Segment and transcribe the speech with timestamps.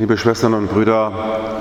[0.00, 1.60] Liebe Schwestern und Brüder,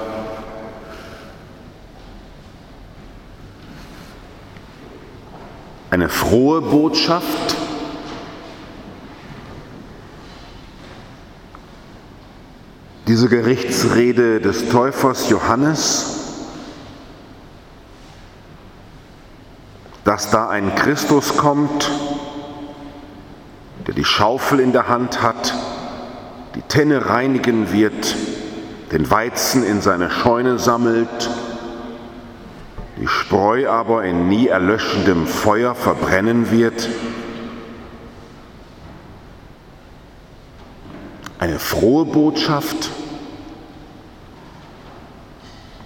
[5.89, 7.57] eine frohe Botschaft,
[13.07, 16.45] diese Gerichtsrede des Täufers Johannes,
[20.05, 21.91] dass da ein Christus kommt,
[23.85, 25.53] der die Schaufel in der Hand hat,
[26.55, 28.15] die Tenne reinigen wird,
[28.91, 31.29] den Weizen in seine Scheune sammelt,
[32.97, 36.89] die Spreu aber in nie erlöschendem Feuer verbrennen wird.
[41.37, 42.89] Eine frohe Botschaft.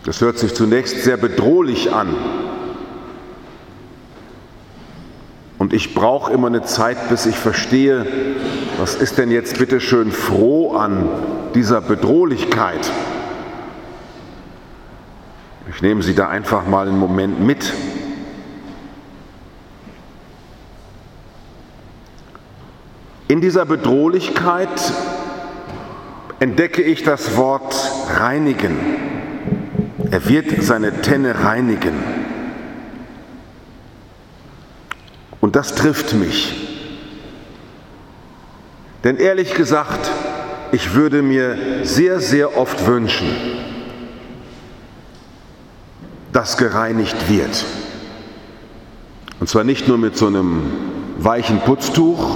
[0.05, 2.15] Das hört sich zunächst sehr bedrohlich an.
[5.73, 8.05] Ich brauche immer eine Zeit, bis ich verstehe,
[8.77, 11.09] was ist denn jetzt bitte schön froh an
[11.55, 12.91] dieser Bedrohlichkeit.
[15.73, 17.73] Ich nehme Sie da einfach mal einen Moment mit.
[23.27, 24.93] In dieser Bedrohlichkeit
[26.39, 27.75] entdecke ich das Wort
[28.15, 28.77] reinigen.
[30.11, 32.12] Er wird seine Tenne reinigen.
[35.53, 36.55] Und das trifft mich.
[39.03, 40.09] Denn ehrlich gesagt,
[40.71, 43.27] ich würde mir sehr, sehr oft wünschen,
[46.31, 47.65] dass gereinigt wird.
[49.39, 50.63] Und zwar nicht nur mit so einem
[51.19, 52.35] weichen Putztuch,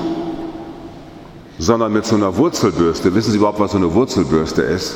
[1.58, 3.16] sondern mit so einer Wurzelbürste.
[3.16, 4.95] Wissen Sie überhaupt, was so eine Wurzelbürste ist?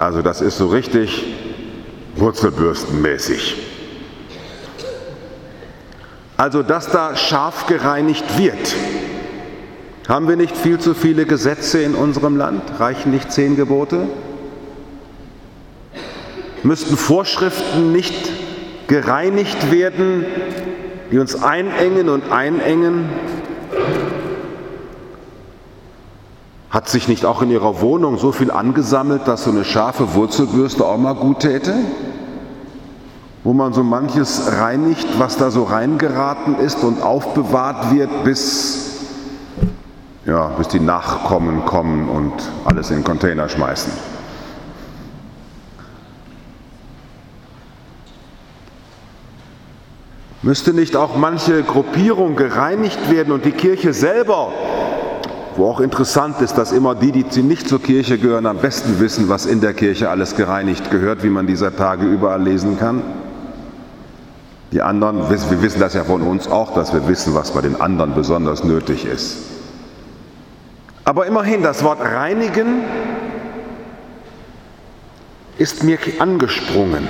[0.00, 1.24] Also das ist so richtig
[2.16, 3.67] Wurzelbürstenmäßig.
[6.38, 8.76] Also, dass da scharf gereinigt wird.
[10.08, 12.62] Haben wir nicht viel zu viele Gesetze in unserem Land?
[12.78, 14.06] Reichen nicht zehn Gebote?
[16.62, 18.30] Müssten Vorschriften nicht
[18.86, 20.24] gereinigt werden,
[21.10, 23.08] die uns einengen und einengen?
[26.70, 30.86] Hat sich nicht auch in Ihrer Wohnung so viel angesammelt, dass so eine scharfe Wurzelbürste
[30.86, 31.74] auch mal gut täte?
[33.48, 39.06] Wo man so manches reinigt, was da so reingeraten ist und aufbewahrt wird, bis,
[40.26, 42.34] ja, bis die Nachkommen kommen und
[42.66, 43.90] alles in den Container schmeißen.
[50.42, 54.52] Müsste nicht auch manche Gruppierung gereinigt werden und die Kirche selber,
[55.56, 59.30] wo auch interessant ist, dass immer die, die nicht zur Kirche gehören, am besten wissen,
[59.30, 63.02] was in der Kirche alles gereinigt gehört, wie man dieser Tage überall lesen kann?
[64.70, 67.80] Die anderen, wir wissen das ja von uns auch, dass wir wissen, was bei den
[67.80, 69.38] anderen besonders nötig ist.
[71.04, 72.84] Aber immerhin, das Wort reinigen
[75.56, 77.08] ist mir angesprungen.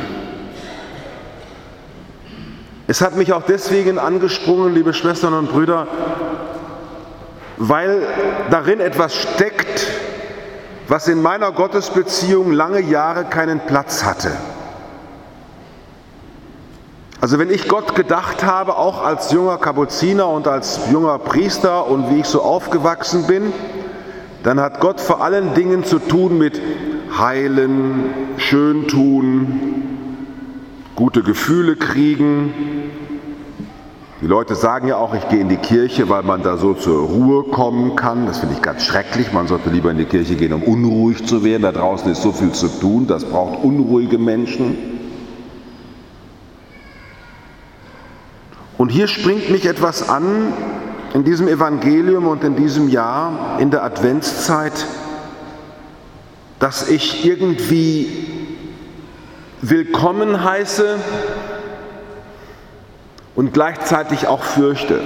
[2.87, 5.89] Es hat mich auch deswegen angesprungen, liebe Schwestern und Brüder,
[7.57, 8.03] weil
[8.51, 9.89] darin etwas steckt,
[10.87, 14.31] was in meiner Gottesbeziehung lange Jahre keinen Platz hatte.
[17.21, 22.11] Also wenn ich Gott gedacht habe, auch als junger Kapuziner und als junger Priester und
[22.11, 23.53] wie ich so aufgewachsen bin,
[24.45, 26.61] dann hat Gott vor allen Dingen zu tun mit
[27.19, 28.05] Heilen,
[28.37, 29.83] Schöntun,
[30.95, 32.55] gute Gefühle kriegen.
[34.21, 37.09] Die Leute sagen ja auch, ich gehe in die Kirche, weil man da so zur
[37.09, 38.27] Ruhe kommen kann.
[38.27, 39.33] Das finde ich ganz schrecklich.
[39.33, 41.63] Man sollte lieber in die Kirche gehen, um unruhig zu werden.
[41.63, 43.09] Da draußen ist so viel zu tun.
[43.09, 44.98] Das braucht unruhige Menschen.
[48.89, 50.51] Und hier springt mich etwas an
[51.13, 54.87] in diesem Evangelium und in diesem Jahr, in der Adventszeit,
[56.59, 58.27] dass ich irgendwie
[59.61, 60.97] willkommen heiße
[63.35, 65.03] und gleichzeitig auch fürchte.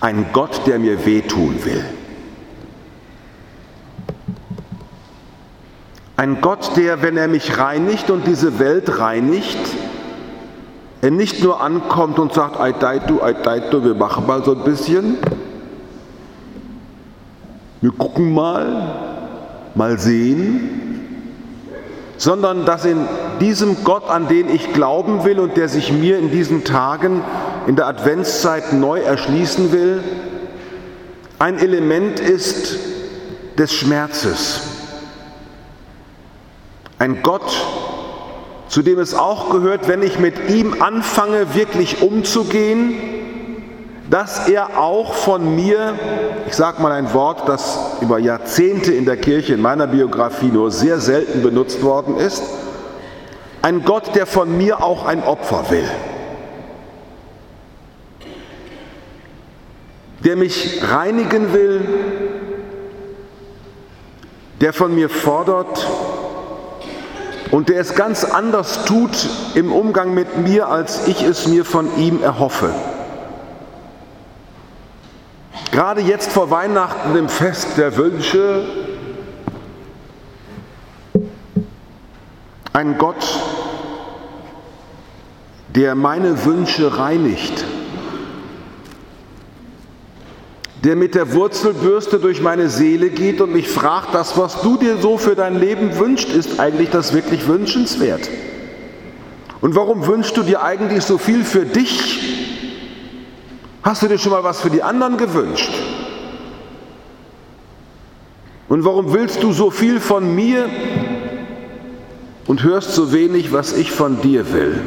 [0.00, 1.84] Ein Gott, der mir wehtun will.
[6.16, 9.58] Ein Gott, der, wenn er mich reinigt und diese Welt reinigt,
[11.10, 13.06] nicht nur ankommt und sagt, died
[13.70, 15.18] to, wir machen mal so ein bisschen,
[17.80, 20.92] wir gucken mal, mal sehen,
[22.16, 23.08] sondern dass in
[23.40, 27.22] diesem Gott, an den ich glauben will und der sich mir in diesen Tagen
[27.66, 30.04] in der Adventszeit neu erschließen will,
[31.40, 32.78] ein Element ist
[33.58, 34.60] des Schmerzes.
[37.00, 37.52] Ein Gott,
[38.72, 42.94] zu dem es auch gehört, wenn ich mit ihm anfange, wirklich umzugehen,
[44.08, 45.92] dass er auch von mir,
[46.46, 50.70] ich sage mal ein Wort, das über Jahrzehnte in der Kirche in meiner Biografie nur
[50.70, 52.42] sehr selten benutzt worden ist,
[53.60, 55.90] ein Gott, der von mir auch ein Opfer will.
[60.24, 61.82] Der mich reinigen will,
[64.62, 65.86] der von mir fordert
[67.52, 71.96] und der es ganz anders tut im Umgang mit mir, als ich es mir von
[71.98, 72.70] ihm erhoffe.
[75.70, 78.64] Gerade jetzt vor Weihnachten im Fest der Wünsche,
[82.72, 83.24] ein Gott,
[85.68, 87.64] der meine Wünsche reinigt,
[90.84, 94.96] der mit der Wurzelbürste durch meine Seele geht und mich fragt, das, was du dir
[94.96, 98.28] so für dein Leben wünschst, ist eigentlich das wirklich wünschenswert?
[99.60, 102.18] Und warum wünschst du dir eigentlich so viel für dich?
[103.84, 105.70] Hast du dir schon mal was für die anderen gewünscht?
[108.68, 110.68] Und warum willst du so viel von mir
[112.48, 114.80] und hörst so wenig, was ich von dir will?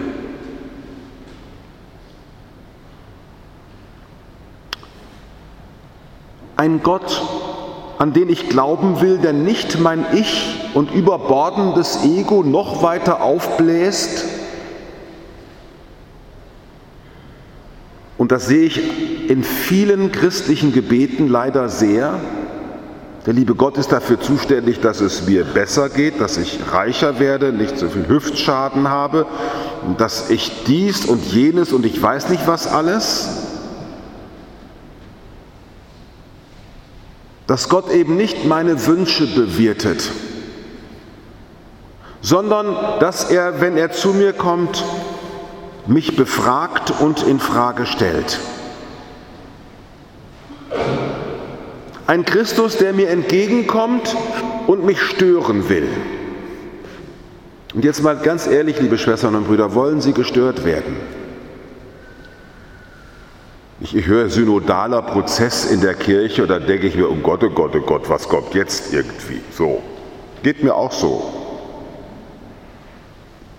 [6.65, 7.21] Ein Gott,
[7.99, 14.25] an den ich glauben will, der nicht mein Ich und überbordendes Ego noch weiter aufbläst.
[18.17, 22.19] Und das sehe ich in vielen christlichen Gebeten leider sehr.
[23.27, 27.53] Der liebe Gott ist dafür zuständig, dass es mir besser geht, dass ich reicher werde,
[27.53, 29.27] nicht so viel Hüftschaden habe,
[29.99, 33.44] dass ich dies und jenes und ich weiß nicht was alles.
[37.47, 40.11] Dass Gott eben nicht meine Wünsche bewirtet,
[42.21, 44.83] sondern dass er, wenn er zu mir kommt,
[45.87, 48.39] mich befragt und in Frage stellt.
[52.07, 54.15] Ein Christus, der mir entgegenkommt
[54.67, 55.89] und mich stören will.
[57.73, 60.95] Und jetzt mal ganz ehrlich, liebe Schwestern und Brüder, wollen Sie gestört werden?
[63.81, 67.49] Ich, höre synodaler Prozess in der Kirche und dann denke ich mir, oh Gott, oh
[67.49, 69.41] Gott, oh Gott, was kommt jetzt irgendwie?
[69.51, 69.81] So,
[70.43, 71.33] geht mir auch so.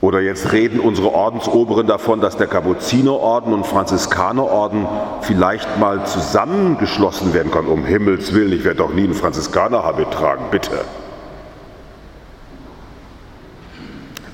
[0.01, 4.87] Oder jetzt reden unsere Ordensoberen davon, dass der Kapuzinerorden und Franziskanerorden
[5.21, 7.67] vielleicht mal zusammengeschlossen werden kann.
[7.67, 10.85] Um Himmels Willen, ich werde doch nie einen Franziskanerhabit tragen, bitte.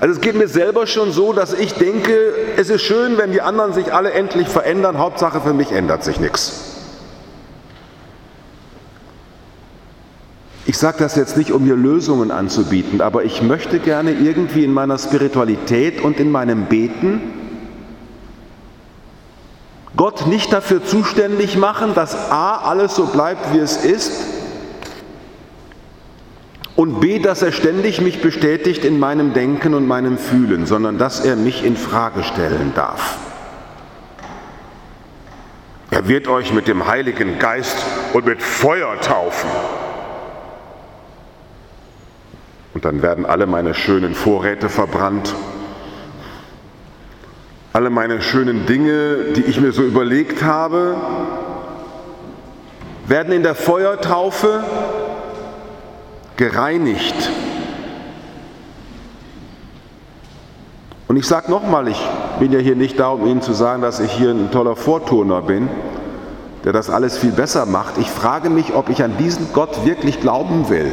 [0.03, 3.39] Also es geht mir selber schon so, dass ich denke, es ist schön, wenn die
[3.39, 6.73] anderen sich alle endlich verändern, Hauptsache für mich ändert sich nichts.
[10.65, 14.73] Ich sage das jetzt nicht, um mir Lösungen anzubieten, aber ich möchte gerne irgendwie in
[14.73, 17.21] meiner Spiritualität und in meinem Beten
[19.95, 24.11] Gott nicht dafür zuständig machen, dass A alles so bleibt, wie es ist,
[26.75, 31.23] und B, dass er ständig mich bestätigt in meinem Denken und meinem Fühlen, sondern dass
[31.23, 33.17] er mich in Frage stellen darf.
[35.91, 37.77] Er wird euch mit dem Heiligen Geist
[38.13, 39.49] und mit Feuer taufen.
[42.73, 45.35] Und dann werden alle meine schönen Vorräte verbrannt,
[47.71, 50.95] alle meine schönen Dinge, die ich mir so überlegt habe,
[53.07, 54.63] werden in der Feuertaufe
[56.37, 57.29] gereinigt.
[61.07, 62.01] Und ich sage nochmal, ich
[62.39, 65.41] bin ja hier nicht da, um Ihnen zu sagen, dass ich hier ein toller Vorturner
[65.41, 65.69] bin,
[66.63, 67.97] der das alles viel besser macht.
[67.97, 70.91] Ich frage mich, ob ich an diesen Gott wirklich glauben will,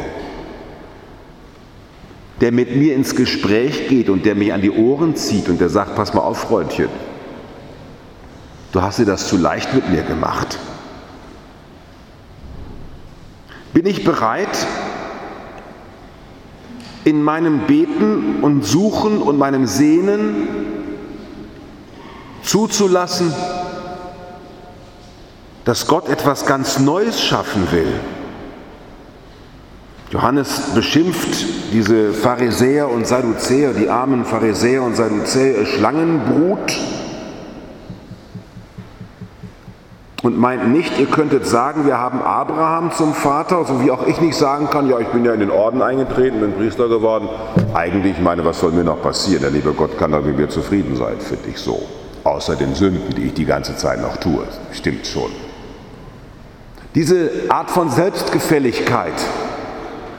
[2.41, 5.69] der mit mir ins Gespräch geht und der mich an die Ohren zieht und der
[5.69, 6.89] sagt, pass mal auf, Freundchen,
[8.73, 10.59] du hast dir das zu leicht mit mir gemacht.
[13.73, 14.67] Bin ich bereit,
[17.05, 20.49] in meinem Beten und Suchen und meinem Sehnen
[22.43, 23.33] zuzulassen,
[25.65, 27.93] dass Gott etwas ganz Neues schaffen will.
[30.11, 36.77] Johannes beschimpft diese Pharisäer und Sadduzäer, die armen Pharisäer und Sadduzäer, Schlangenbrut
[40.23, 44.21] und meint nicht, ihr könntet sagen, wir haben Abraham zum Vater, so wie auch ich
[44.21, 47.29] nicht sagen kann, ja, ich bin ja in den Orden eingetreten, bin Priester geworden.
[47.73, 49.43] Eigentlich, ich meine, was soll mir noch passieren?
[49.43, 51.81] Der liebe Gott kann doch mit mir zufrieden sein, finde ich so.
[52.25, 54.45] Außer den Sünden, die ich die ganze Zeit noch tue.
[54.73, 55.31] Stimmt schon.
[56.95, 59.15] Diese Art von Selbstgefälligkeit,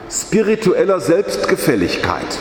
[0.10, 2.40] spiritueller Selbstgefälligkeit,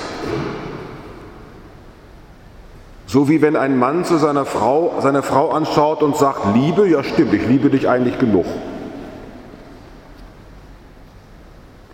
[3.10, 7.02] So wie wenn ein Mann zu seiner Frau, seine Frau anschaut und sagt, Liebe, ja
[7.02, 8.46] stimmt, ich liebe dich eigentlich genug.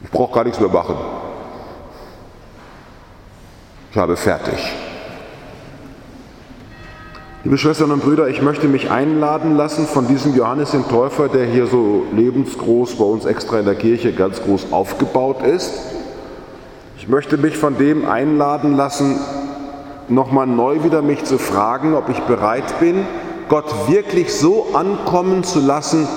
[0.04, 0.94] Ich brauche gar nichts mehr machen.
[3.92, 4.58] Ich habe fertig.
[7.44, 11.46] Liebe Schwestern und Brüder, ich möchte mich einladen lassen von diesem Johannes den Täufer, der
[11.46, 15.72] hier so lebensgroß bei uns extra in der Kirche ganz groß aufgebaut ist.
[16.98, 19.18] Ich möchte mich von dem einladen lassen,
[20.08, 23.04] nochmal neu wieder mich zu fragen, ob ich bereit bin,
[23.48, 26.08] Gott wirklich so ankommen zu lassen,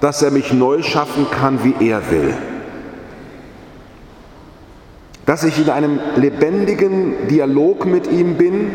[0.00, 2.34] dass er mich neu schaffen kann, wie er will.
[5.26, 8.70] Dass ich in einem lebendigen Dialog mit ihm bin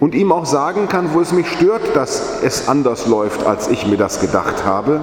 [0.00, 3.86] und ihm auch sagen kann, wo es mich stört, dass es anders läuft, als ich
[3.86, 5.00] mir das gedacht habe.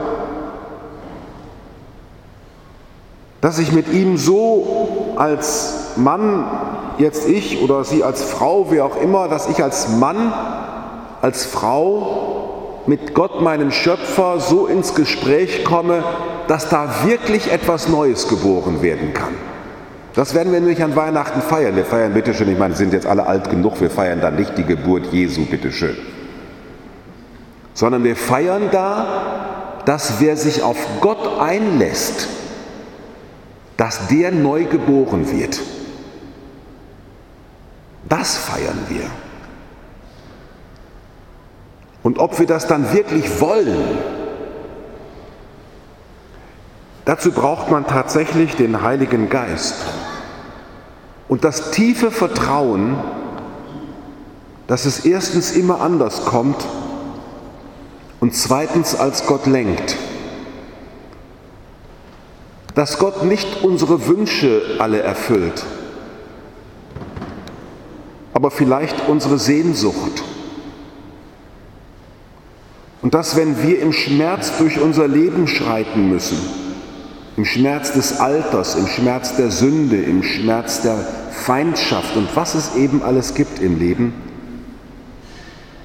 [3.42, 6.46] Dass ich mit ihm so als Mann
[6.98, 10.34] jetzt ich oder Sie als Frau, wer auch immer, dass ich als Mann,
[11.22, 16.04] als Frau mit Gott, meinem Schöpfer, so ins Gespräch komme,
[16.48, 19.34] dass da wirklich etwas Neues geboren werden kann.
[20.14, 21.76] Das werden wir nämlich an Weihnachten feiern.
[21.76, 24.64] Wir feiern, bitteschön, ich meine, sind jetzt alle alt genug, wir feiern da nicht die
[24.64, 25.98] Geburt Jesu, bitteschön.
[27.74, 32.30] Sondern wir feiern da, dass wer sich auf Gott einlässt,
[33.76, 35.60] dass der neu geboren wird.
[38.08, 39.06] Das feiern wir.
[42.04, 43.98] Und ob wir das dann wirklich wollen,
[47.06, 49.76] dazu braucht man tatsächlich den Heiligen Geist
[51.28, 52.96] und das tiefe Vertrauen,
[54.68, 56.64] dass es erstens immer anders kommt
[58.20, 59.98] und zweitens als Gott lenkt.
[62.76, 65.66] Dass Gott nicht unsere Wünsche alle erfüllt,
[68.36, 70.22] aber vielleicht unsere Sehnsucht.
[73.02, 76.38] Und dass, wenn wir im Schmerz durch unser Leben schreiten müssen,
[77.38, 80.98] im Schmerz des Alters, im Schmerz der Sünde, im Schmerz der
[81.32, 84.14] Feindschaft und was es eben alles gibt im Leben,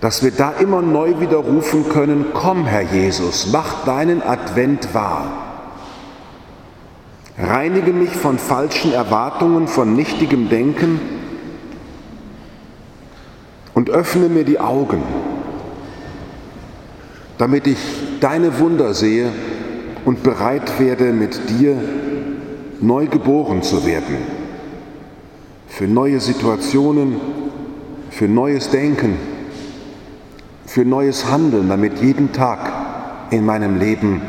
[0.01, 5.31] dass wir da immer neu wieder rufen können, komm Herr Jesus, mach deinen Advent wahr.
[7.39, 11.20] Reinige mich von falschen Erwartungen, von nichtigem Denken,
[13.75, 15.03] und öffne mir die Augen,
[17.39, 17.79] damit ich
[18.21, 19.31] deine Wunder sehe
[20.05, 21.77] und bereit werde, mit dir
[22.81, 24.19] neu geboren zu werden.
[25.69, 27.17] Für neue Situationen,
[28.11, 29.17] für neues Denken,
[30.67, 32.73] für neues Handeln, damit jeden Tag
[33.31, 34.21] in meinem Leben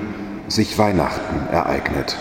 [0.47, 2.17] sich Weihnachten ereignet.